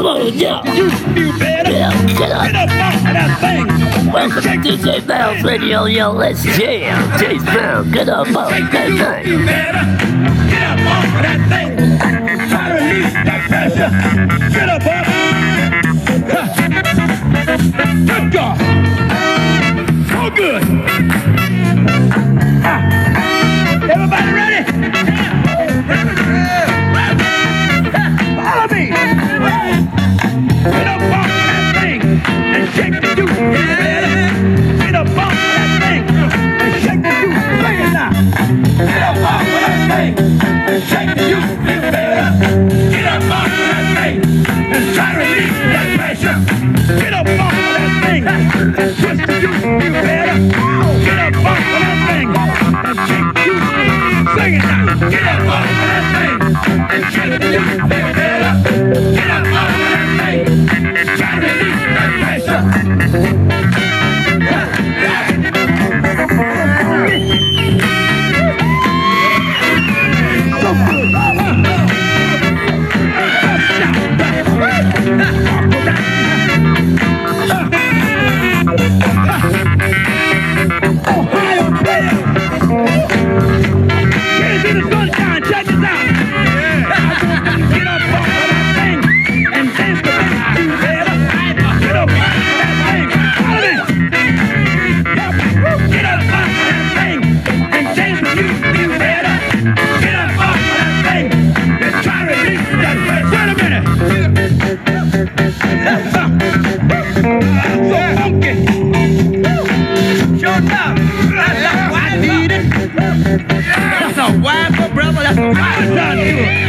Come 0.00 0.06
on, 0.06 0.32
yeah. 0.32 0.64
You 1.14 1.38
better. 1.38 1.70
Yeah, 1.70 1.92
get 2.16 2.32
up. 2.32 2.46
Get 2.46 2.56
up 2.56 2.70
off 2.70 2.94
of 2.94 3.12
that 3.12 3.36
thing. 3.38 3.66
Welcome 4.10 4.42
to 4.42 4.48
DJ 4.48 5.06
Bell's 5.06 5.42
Radio, 5.44 5.84
yo, 5.84 6.10
let's 6.12 6.42
jam. 6.42 7.18
James 7.20 7.44
Brown, 7.44 7.90
get 7.90 8.08
up 8.08 8.26
off 8.28 8.48
that 8.48 8.72
thing. 8.72 8.96
Get 8.96 9.74
up 9.74 10.80
off 10.88 11.04
of 11.04 11.20
that 11.20 11.40
thing. 11.50 11.76
To 12.48 12.56
release 12.72 13.12
that 13.12 13.44
pressure. 13.50 13.90
Get 14.48 14.68
up 14.70 14.86
off. 14.86 15.04
Good 18.06 18.32
God. 18.32 18.56
So 20.08 20.30
good. 20.34 20.62
Ah. 22.64 22.99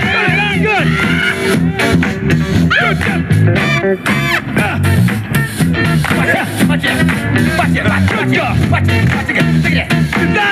Done, 0.00 0.60
you. 0.62 0.78
Good 2.68 2.96
done, 2.98 3.22
good. 3.28 3.56
Good 3.82 4.04
done. 4.04 4.58
Ah. 4.58 4.80
Watch 6.16 6.32
it, 6.32 6.46
watch 6.68 6.84
it, 6.84 6.96
watch 7.58 7.76
it, 7.76 7.84
watch 7.84 8.06
it, 8.06 8.16
good 8.16 8.28
job. 8.34 8.54
Watch 8.70 8.88
it, 8.88 9.04
watch 9.14 9.30
it, 9.30 9.36
look 9.62 9.72
at 9.72 9.88
that. 9.88 9.96
You 10.20 10.26
done 10.34 10.51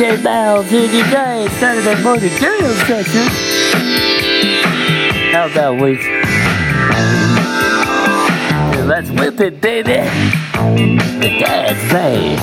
DJ 0.00 0.16
Bell 0.22 0.62
to 0.62 0.70
today, 0.70 1.46
Saturday 1.58 2.02
morning 2.02 2.30
jam 2.38 2.72
session. 2.86 3.26
How 5.30 5.46
about 5.46 5.78
we? 5.78 5.98
Let's 8.86 9.10
whip 9.10 9.40
it, 9.40 9.60
baby. 9.60 10.08
The 11.20 11.28
Dazz 11.38 11.76
Band. 11.92 12.40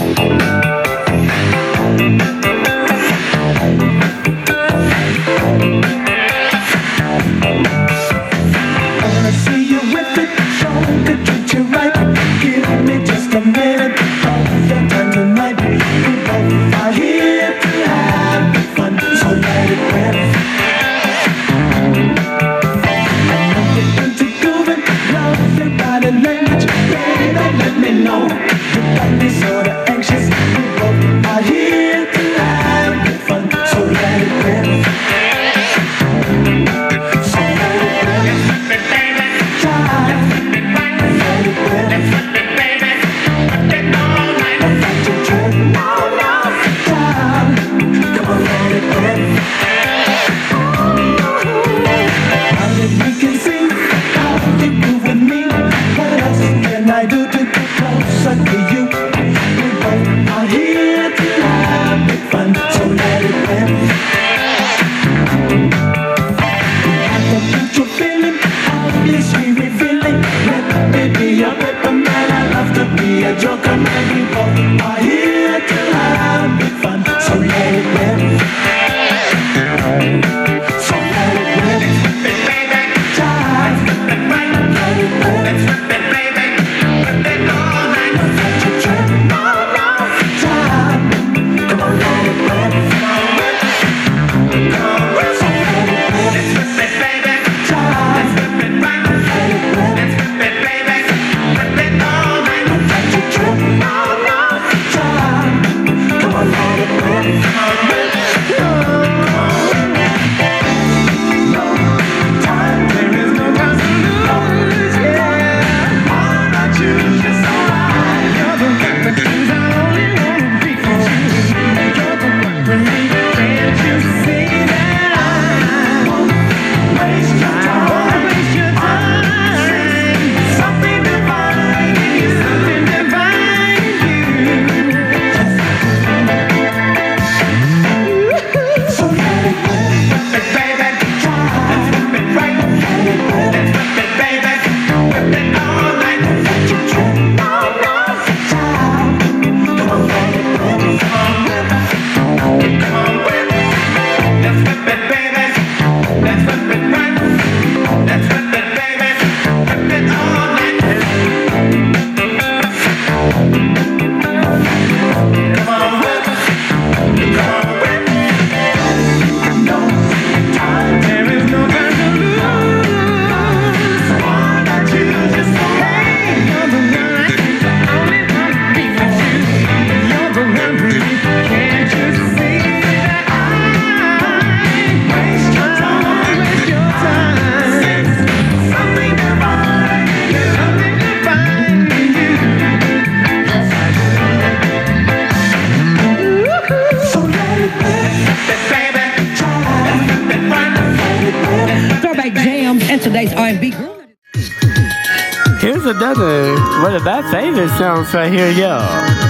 another 206.09 206.55
one 206.81 206.95
of 206.95 207.03
my 207.03 207.21
favorite 207.31 207.69
songs 207.77 208.13
right 208.13 208.31
here, 208.31 208.49
y'all. 208.51 208.81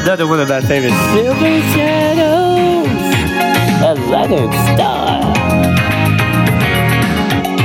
Another 0.04 0.28
one 0.28 0.40
of 0.40 0.48
my 0.48 0.62
favorite 0.62 0.94
Silver 1.12 1.60
Shadows, 1.74 2.88
a 3.84 3.96
Leonard 4.12 4.54
Star. 4.76 5.18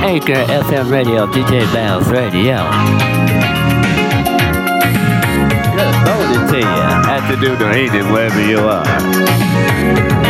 Anchor 0.02 0.32
FM 0.32 0.90
Radio, 0.90 1.26
DJ 1.26 1.70
Bounce 1.74 2.08
Radio. 2.08 2.56
Good 5.76 5.96
morning 6.08 6.48
to 6.48 6.58
you, 6.58 6.64
afternoon, 7.12 7.62
or 7.62 7.76
evening, 7.76 8.12
wherever 8.12 8.40
you 8.40 8.60
are. 8.60 10.21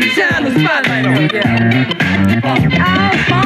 Shine 0.00 0.44
the 0.44 0.50
spotlight 0.58 1.06
on 1.06 1.28
them. 3.28 3.41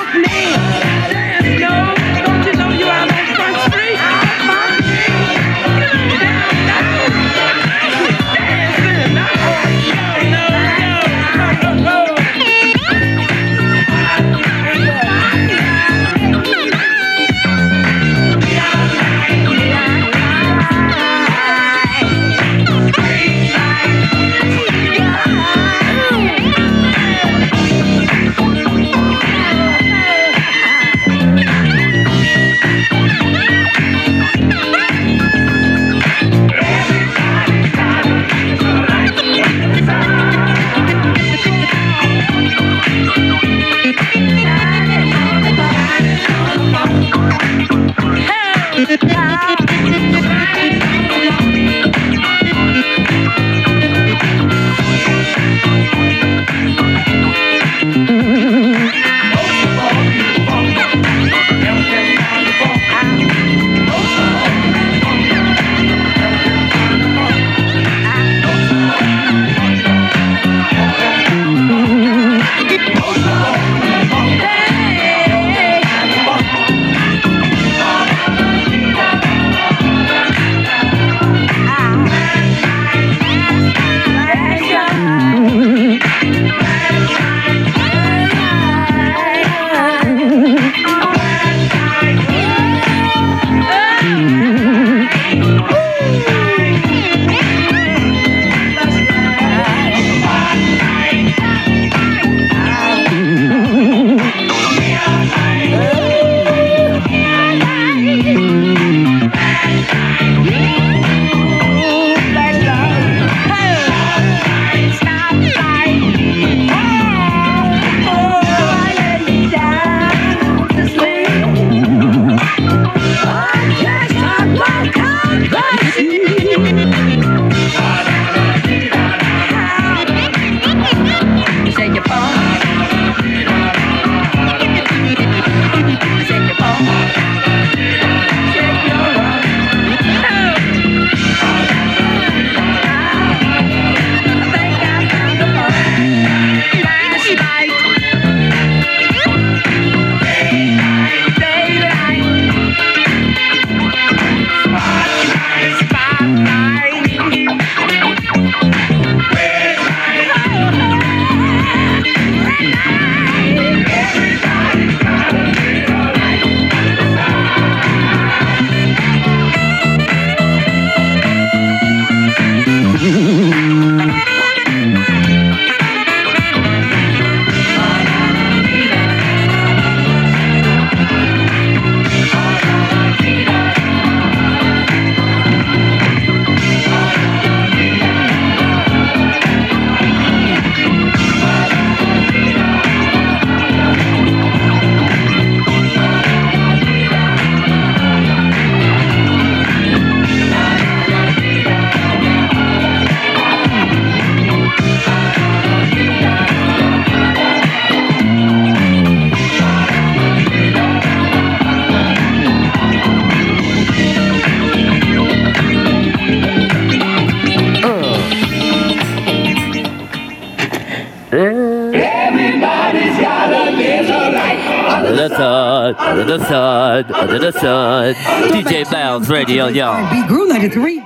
The 227.53 227.61
sun, 227.61 228.15
under 228.27 228.49
the 228.49 228.63
sun. 228.63 228.73
DJ 228.73 228.91
Bounce 228.91 229.29
Radio, 229.29 229.67
y'all. 229.69 230.05
R&B 230.05 230.27
Groove 230.29 230.49
93. 230.49 231.06